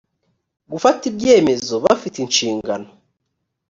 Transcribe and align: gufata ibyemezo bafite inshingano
gufata 0.71 1.03
ibyemezo 1.11 1.73
bafite 1.85 2.17
inshingano 2.23 2.87